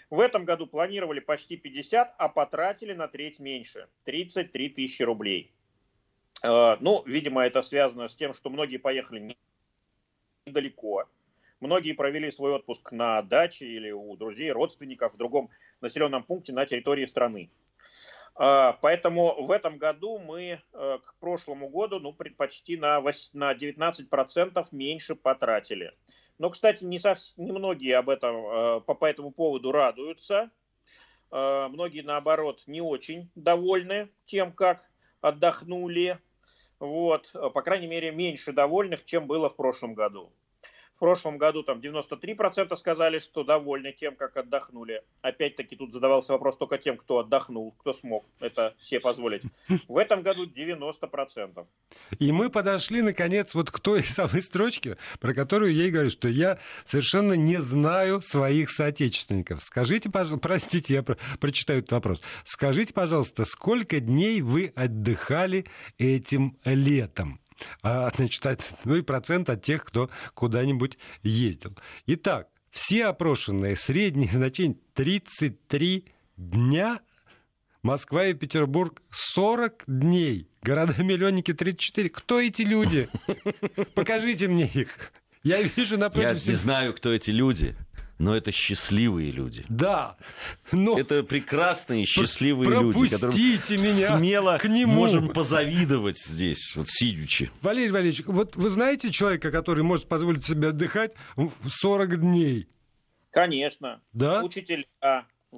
[0.09, 3.89] В этом году планировали почти 50, а потратили на треть меньше.
[4.05, 5.53] 33 тысячи рублей.
[6.45, 9.37] Э, Ну, видимо, это связано с тем, что многие поехали
[10.47, 11.09] недалеко.
[11.61, 15.49] Многие провели свой отпуск на даче или у друзей, родственников в другом
[15.81, 17.51] населенном пункте на территории страны.
[18.38, 23.55] Э, Поэтому в этом году мы э, к прошлому году ну, почти на, вось- на
[23.55, 25.92] 19% меньше потратили.
[26.38, 30.51] Но, кстати, не, совс- не многие об этом э, по, по этому поводу радуются.
[31.31, 34.90] Э, Многие, наоборот, не очень довольны тем, как
[35.23, 36.19] отдохнули.
[36.79, 37.33] Вот.
[37.33, 40.31] По крайней мере, меньше довольных, чем было в прошлом году.
[40.97, 45.03] В прошлом году там 93% сказали, что довольны тем, как отдохнули.
[45.21, 49.43] Опять-таки тут задавался вопрос только тем, кто отдохнул, кто смог это себе позволить.
[49.89, 51.67] В этом году 90%.
[52.19, 56.31] И мы подошли, наконец, вот к той самой строчке, про которую я и говорю, что
[56.31, 59.63] я совершенно не знаю своих соотечественников.
[59.63, 62.23] Скажите, пожалуйста, простите, я про- прочитаю этот вопрос.
[62.47, 65.67] Скажите, пожалуйста, сколько дней вы отдыхали
[65.99, 67.39] этим летом?
[67.83, 71.77] А, значит, от- ну и процент от тех, кто куда-нибудь ездил.
[72.07, 76.05] Итак, все опрошенные среднее значение 33
[76.37, 77.01] дня
[77.83, 80.49] Москва и Петербург 40 дней.
[80.62, 82.11] Города-миллионники 34.
[82.11, 83.09] Кто эти люди?
[83.95, 85.12] Покажите мне их.
[85.45, 87.77] Я вижу Я напротив не себя- знаю, кто эти люди,
[88.19, 89.65] но это счастливые люди.
[89.69, 90.17] Да.
[90.73, 94.93] Но Это прекрасные, счастливые люди, которым пропустите меня смело к нему.
[94.93, 97.51] можем позавидовать здесь, вот сидячи.
[97.63, 102.69] Валерий Валерьевич, вот вы знаете человека, который может позволить себе отдыхать в 40 дней?
[103.31, 104.01] Конечно.
[104.13, 104.43] Да?
[104.43, 104.85] Учителя,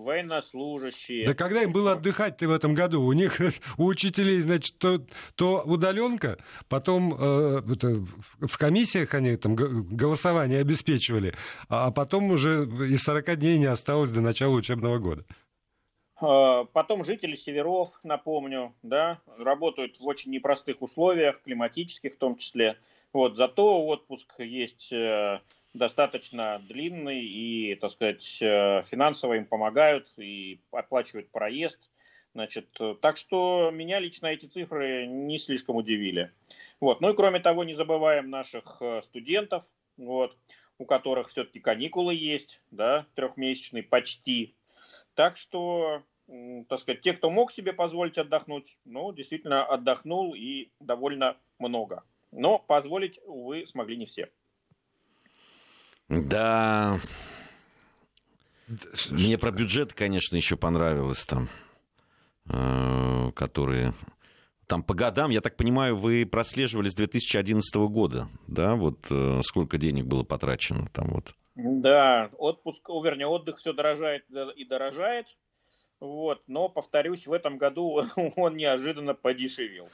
[0.03, 1.27] военнослужащие.
[1.27, 3.03] Да когда им было отдыхать-то в этом году?
[3.03, 3.41] У них,
[3.79, 8.05] у учителей, значит, то, то удаленка, потом э, это,
[8.41, 11.35] в- комиссиях они там голосование обеспечивали,
[11.69, 15.25] а потом уже и 40 дней не осталось до начала учебного года.
[16.21, 22.77] Э, Потом жители северов, напомню, да, работают в очень непростых условиях, климатических в том числе.
[23.13, 25.41] Вот, зато отпуск есть э,
[25.75, 31.79] достаточно длинный и, так сказать, э, финансово им помогают и оплачивают проезд.
[32.35, 36.33] Значит, э, так что меня лично эти цифры не слишком удивили.
[36.81, 37.01] Вот.
[37.01, 39.65] Ну и кроме того, не забываем наших э, студентов,
[39.97, 40.37] вот,
[40.79, 44.55] у которых все-таки каникулы есть, да, трехмесячные почти.
[45.15, 46.05] Так что,
[46.69, 52.05] так сказать, те, кто мог себе позволить отдохнуть, ну, действительно отдохнул и довольно много.
[52.31, 54.31] Но позволить, увы, смогли не все.
[56.09, 57.01] Да,
[59.11, 61.49] мне про бюджет, конечно, еще понравилось там,
[62.49, 63.95] э, которые...
[64.67, 69.79] Там по годам, я так понимаю, вы прослеживали с 2011 года, да, вот э, сколько
[69.79, 71.35] денег было потрачено там вот.
[71.55, 74.25] Да, отпуск, вернее, отдых все дорожает
[74.57, 75.27] и дорожает.
[76.01, 78.05] Вот, но, повторюсь, в этом году
[78.37, 79.89] он неожиданно подешевел.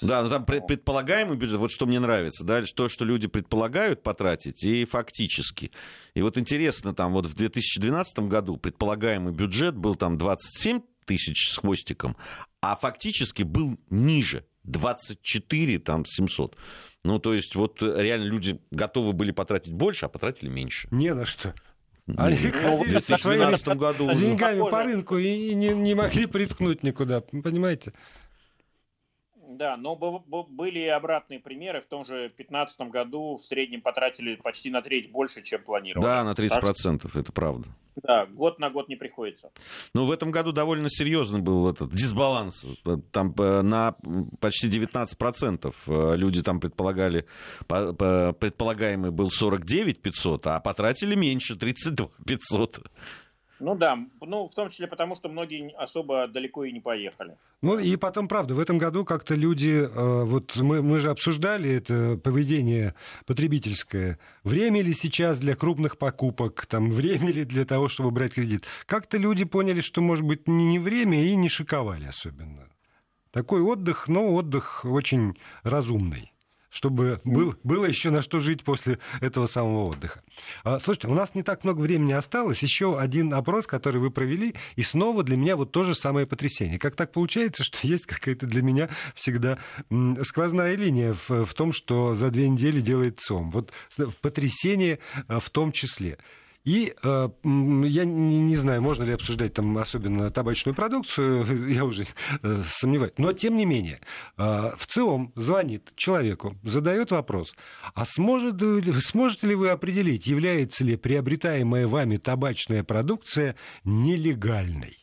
[0.00, 4.02] Да, ну там пред- предполагаемый бюджет, вот что мне нравится, да, то, что люди предполагают
[4.02, 5.70] потратить, и фактически.
[6.14, 11.58] И вот интересно, там вот в 2012 году предполагаемый бюджет был там 27 тысяч с
[11.58, 12.16] хвостиком,
[12.62, 16.56] а фактически был ниже, 24 там 700.
[17.04, 20.88] Ну, то есть, вот реально люди готовы были потратить больше, а потратили меньше.
[20.90, 21.54] Не на что.
[22.16, 24.12] Они ну, ходили в 2012 году.
[24.12, 27.92] деньгами по рынку и не, не могли приткнуть никуда, понимаете?
[29.60, 31.82] Да, но были и обратные примеры.
[31.82, 36.02] В том же 2015 году в среднем потратили почти на треть больше, чем планировали.
[36.02, 37.68] Да, на 30%, так, это правда.
[37.96, 39.50] Да, год на год не приходится.
[39.94, 42.64] Ну, в этом году довольно серьезный был этот дисбаланс.
[43.12, 43.96] Там э, на
[44.40, 47.26] почти 19% э, люди там предполагали,
[47.68, 52.80] предполагаемый был 49 500, а потратили меньше, 32 500.
[53.60, 57.36] Ну да, ну в том числе потому, что многие особо далеко и не поехали.
[57.60, 61.70] Ну и потом, правда, в этом году как-то люди, э, вот мы, мы же обсуждали
[61.70, 62.94] это поведение
[63.26, 64.18] потребительское.
[64.44, 68.64] Время ли сейчас для крупных покупок, там, время ли для того, чтобы брать кредит?
[68.86, 72.66] Как-то люди поняли, что, может быть, не время и не шиковали особенно.
[73.30, 76.32] Такой отдых, но отдых очень разумный
[76.70, 80.22] чтобы был, было еще на что жить после этого самого отдыха.
[80.64, 82.62] А, слушайте, у нас не так много времени осталось.
[82.62, 86.78] Еще один опрос, который вы провели, и снова для меня вот то же самое потрясение.
[86.78, 89.58] Как так получается, что есть какая-то для меня всегда
[90.22, 93.50] сквозная линия в, в том, что за две недели делает ЦОМ.
[93.50, 93.72] Вот
[94.20, 96.18] потрясение а, в том числе.
[96.64, 102.04] И э, я не, не знаю, можно ли обсуждать там особенно табачную продукцию, я уже
[102.42, 103.14] э, сомневаюсь.
[103.16, 104.00] Но тем не менее,
[104.36, 107.54] э, в целом звонит человеку, задает вопрос,
[107.94, 108.62] а сможет,
[109.02, 114.99] сможете ли вы определить, является ли приобретаемая вами табачная продукция нелегальной?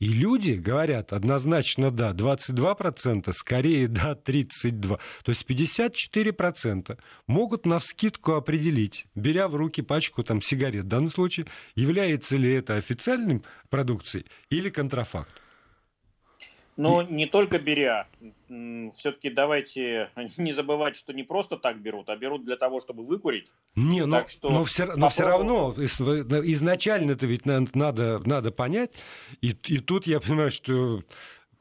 [0.00, 4.98] И люди говорят однозначно да, 22%, скорее да, 32%.
[5.24, 11.10] То есть 54% могут на вскидку определить, беря в руки пачку там, сигарет, в данном
[11.10, 15.43] случае, является ли это официальным продукцией или контрафакт.
[16.76, 18.08] Но не только беря.
[18.92, 23.48] Все-таки давайте не забывать, что не просто так берут, а берут для того, чтобы выкурить.
[23.76, 28.92] Не, но, что но, все, но все равно изначально это ведь надо, надо понять.
[29.40, 31.02] И, и тут я понимаю, что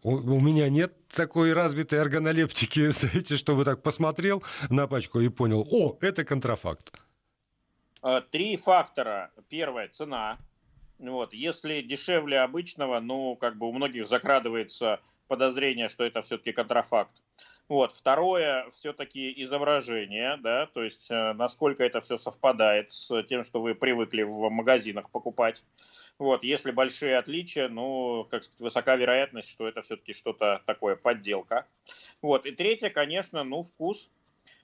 [0.04, 5.98] у меня нет такой развитой органолептики, знаете, чтобы так посмотрел на пачку и понял, о,
[6.02, 6.92] это контрафакт.
[8.02, 9.32] А, три фактора.
[9.48, 10.38] Первое– цена.
[11.10, 11.34] Вот.
[11.34, 17.12] Если дешевле обычного, ну, как бы у многих закрадывается подозрение, что это все-таки контрафакт.
[17.68, 17.94] Вот.
[17.94, 23.74] Второе, все-таки изображение, да, то есть э, насколько это все совпадает с тем, что вы
[23.74, 25.64] привыкли в магазинах покупать.
[26.20, 26.44] Вот.
[26.44, 31.68] Если большие отличия, ну, как сказать, высока вероятность, что это все-таки что-то такое, подделка.
[32.22, 32.46] Вот.
[32.46, 34.10] И третье, конечно, ну, вкус.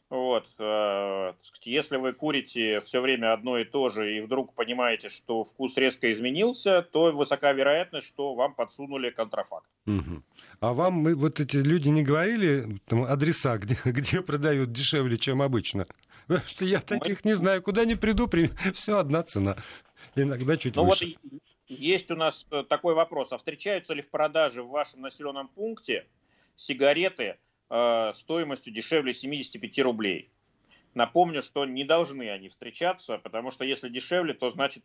[0.09, 5.43] Вот, э, если вы курите все время одно и то же и вдруг понимаете, что
[5.43, 9.69] вкус резко изменился, то высока вероятность, что вам подсунули контрафакт.
[9.85, 10.23] Угу.
[10.61, 15.43] А вам мы, вот эти люди не говорили там, адреса, где, где продают дешевле, чем
[15.43, 15.85] обычно?
[16.27, 17.29] Потому что я таких мы...
[17.29, 18.49] не знаю, куда ни приду, при...
[18.73, 19.57] все одна цена.
[20.15, 21.17] Иногда чуть ну выше.
[21.21, 25.49] Вот есть у нас э, такой вопрос, а встречаются ли в продаже в вашем населенном
[25.49, 26.07] пункте
[26.55, 27.37] сигареты,
[27.69, 30.31] стоимостью дешевле 75 рублей.
[30.95, 34.83] Напомню, что не должны они встречаться, потому что если дешевле, то значит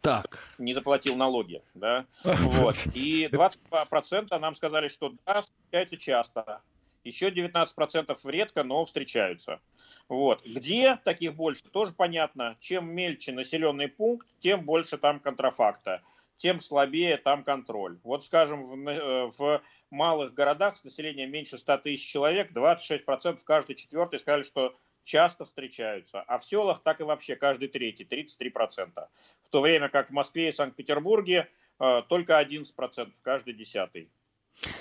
[0.00, 0.44] так.
[0.58, 1.62] не заплатил налоги.
[1.74, 2.06] Да?
[2.24, 2.76] Вот.
[2.94, 6.62] И 22% нам сказали, что да, встречаются часто.
[7.04, 9.60] Еще 19% редко, но встречаются.
[10.08, 10.44] Вот.
[10.44, 12.56] Где таких больше, тоже понятно.
[12.60, 16.02] Чем мельче населенный пункт, тем больше там контрафакта
[16.40, 17.98] тем слабее там контроль.
[18.02, 23.76] Вот, скажем, в, э, в малых городах с населением меньше 100 тысяч человек 26% каждый
[23.76, 24.74] четвертый сказали, что
[25.04, 26.22] часто встречаются.
[26.22, 29.08] А в селах так и вообще каждый третий, 33%.
[29.44, 32.64] В то время как в Москве и Санкт-Петербурге э, только 11%,
[33.22, 34.10] каждый десятый.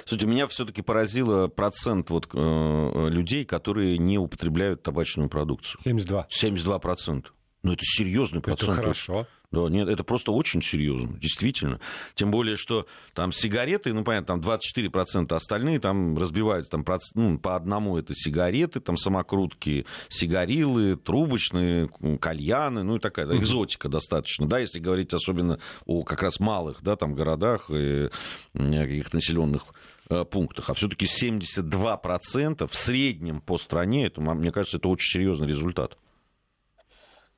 [0.05, 5.81] Слушайте, меня все-таки поразило процент вот, э, людей, которые не употребляют табачную продукцию.
[5.83, 6.27] 72.
[6.29, 7.25] 72%.
[7.63, 8.71] Ну, это серьезный процент.
[8.71, 9.27] Это хорошо.
[9.51, 11.79] Да, нет, это просто очень серьезно, действительно.
[12.13, 12.85] Тем более, что
[13.15, 16.85] там сигареты, ну, понятно, там 24%, остальные там разбиваются там,
[17.15, 17.97] ну, по одному.
[17.97, 21.89] Это сигареты, там самокрутки, сигарилы, трубочные,
[22.21, 26.83] кальяны, ну, и такая да, экзотика достаточно, да, если говорить особенно о как раз малых,
[26.83, 28.09] да, там городах и
[28.53, 29.63] каких-то населенных
[30.11, 35.47] э, пунктах, а все-таки 72% в среднем по стране, это, мне кажется, это очень серьезный
[35.47, 35.97] результат.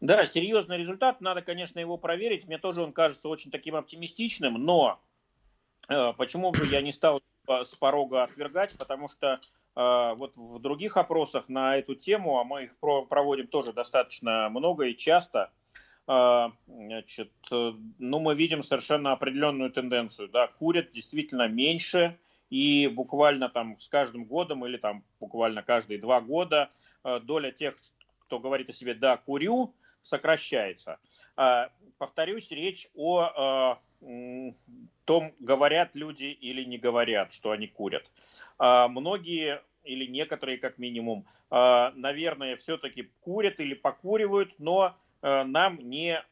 [0.01, 2.47] Да, серьезный результат, надо, конечно, его проверить.
[2.47, 4.99] Мне тоже он кажется очень таким оптимистичным, но
[5.87, 9.39] э, почему бы я не стал с порога отвергать, потому что
[9.75, 14.85] э, вот в других опросах на эту тему, а мы их проводим тоже достаточно много
[14.85, 15.51] и часто,
[16.07, 20.29] э, значит, э, ну, мы видим совершенно определенную тенденцию.
[20.29, 22.17] Да, курят действительно меньше,
[22.49, 26.71] и буквально там с каждым годом или там буквально каждые два года
[27.23, 27.75] доля тех,
[28.25, 29.73] кто говорит о себе «да, курю»,
[30.03, 30.97] сокращается.
[31.97, 33.79] Повторюсь, речь о
[35.05, 38.09] том, говорят люди или не говорят, что они курят.
[38.59, 46.23] Многие или некоторые как минимум, наверное, все-таки курят или покуривают, но нам не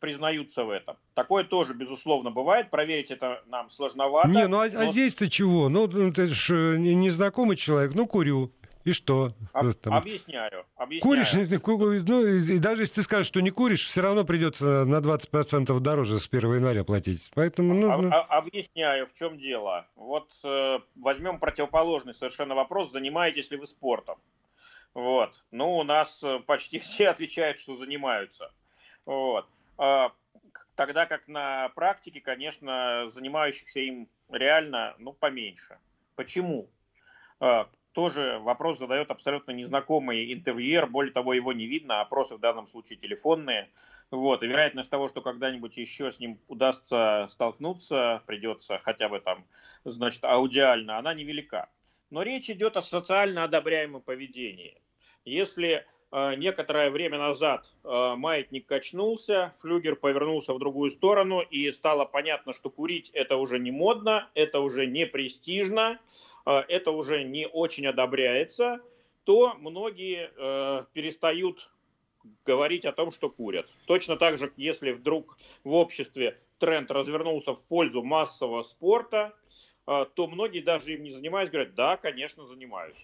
[0.00, 0.96] признаются в этом.
[1.14, 2.70] Такое тоже, безусловно, бывает.
[2.70, 4.28] Проверить это нам сложновато.
[4.28, 4.80] Не, ну а, а но...
[4.80, 5.68] а здесь-то чего?
[5.68, 8.52] Ну, ты же незнакомый человек, ну, курю.
[8.88, 9.34] И что?
[9.52, 9.92] Об, там...
[9.92, 11.60] Объясняю, объясняю.
[11.60, 15.78] Куришь, ну, и даже если ты скажешь, что не куришь, все равно придется на 20%
[15.80, 17.30] дороже с 1 января платить.
[17.34, 18.10] Поэтому, ну, ну...
[18.10, 19.86] Объясняю, в чем дело.
[19.94, 24.16] Вот э, возьмем противоположный совершенно вопрос, занимаетесь ли вы спортом.
[24.94, 25.44] Вот.
[25.50, 28.50] Ну, у нас э, почти все отвечают, что занимаются.
[29.04, 29.46] Вот.
[29.76, 30.12] А,
[30.76, 35.76] тогда как на практике, конечно, занимающихся им реально, ну, поменьше.
[36.16, 36.70] Почему?
[37.98, 42.68] А, тоже вопрос задает абсолютно незнакомый интервьюер, более того, его не видно, опросы в данном
[42.68, 43.70] случае телефонные.
[44.12, 49.44] Вот, и вероятность того, что когда-нибудь еще с ним удастся столкнуться, придется хотя бы там,
[49.84, 51.68] значит, аудиально, она невелика.
[52.10, 54.80] Но речь идет о социально одобряемом поведении.
[55.24, 62.04] Если э, некоторое время назад э, маятник качнулся, флюгер повернулся в другую сторону, и стало
[62.04, 65.98] понятно, что курить это уже не модно, это уже не престижно,
[66.68, 68.80] это уже не очень одобряется,
[69.24, 70.30] то многие
[70.92, 71.70] перестают
[72.44, 73.66] говорить о том, что курят.
[73.86, 79.34] Точно так же, если вдруг в обществе тренд развернулся в пользу массового спорта,
[79.84, 82.96] то многие даже им не занимаясь говорят, да, конечно, занимаюсь.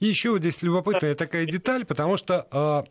[0.00, 2.86] И еще вот здесь любопытная такая деталь, потому что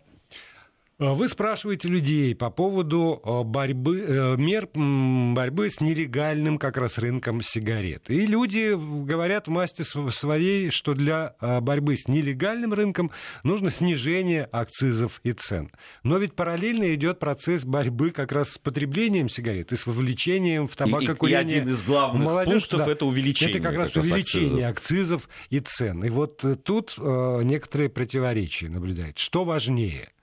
[1.01, 7.41] вы спрашиваете людей по поводу а, борьбы, э, мер борьбы с нелегальным как раз рынком
[7.41, 8.09] сигарет.
[8.09, 8.75] И люди
[9.05, 13.11] говорят в масти своей, что для борьбы с нелегальным рынком
[13.43, 15.71] нужно снижение акцизов и цен.
[16.03, 20.75] Но ведь параллельно идет процесс борьбы как раз с потреблением сигарет и с вовлечением в
[20.75, 21.41] табакокурение.
[21.41, 23.55] И, и один из главных Молодежь, пунктов да, это увеличение.
[23.55, 25.23] Это как раз как увеличение акцизов.
[25.25, 26.03] акцизов и цен.
[26.03, 29.23] И вот э, тут э, некоторые противоречия наблюдаются.
[29.23, 30.11] Что важнее–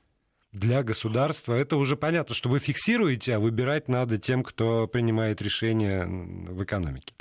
[0.52, 1.54] для государства.
[1.54, 7.14] Это уже понятно, что вы фиксируете, а выбирать надо тем, кто принимает решения в экономике.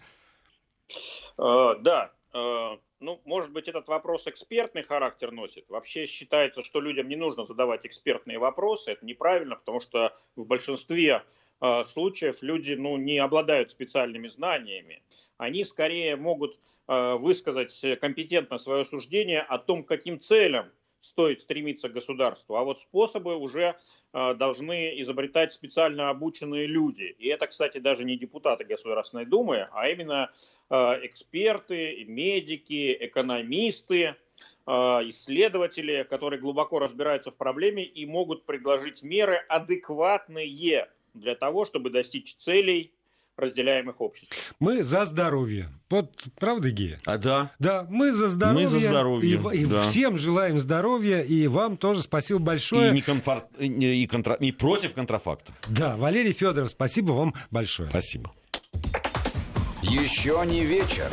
[1.37, 5.65] Э, да, э, ну, может быть, этот вопрос экспертный характер носит.
[5.69, 8.91] Вообще считается, что людям не нужно задавать экспертные вопросы.
[8.91, 11.23] Это неправильно, потому что в большинстве
[11.59, 15.01] э, случаев люди ну, не обладают специальными знаниями.
[15.37, 16.57] Они скорее могут
[16.89, 23.75] высказать компетентно свое суждение о том, каким целям стоит стремиться государству, а вот способы уже
[24.13, 27.15] э, должны изобретать специально обученные люди.
[27.19, 30.31] И это, кстати, даже не депутаты Государственной Думы, а именно
[30.69, 34.15] э, эксперты, медики, экономисты,
[34.65, 41.89] э, исследователи, которые глубоко разбираются в проблеме и могут предложить меры адекватные для того, чтобы
[41.89, 42.93] достичь целей
[43.37, 44.35] разделяемых обществ.
[44.59, 45.69] Мы за здоровье.
[45.89, 46.99] Вот правда, Гея?
[47.05, 47.51] А да.
[47.59, 48.63] Да, мы за здоровье.
[48.63, 49.29] Мы за здоровье.
[49.29, 49.87] И, и да.
[49.87, 52.89] всем желаем здоровья, и вам тоже спасибо большое.
[52.89, 53.45] И, не конфор...
[53.59, 54.33] и, контра...
[54.35, 55.53] и против контрафакта.
[55.67, 57.89] Да, Валерий Федоров, спасибо вам большое.
[57.89, 58.33] Спасибо.
[59.81, 61.09] Еще не вечер.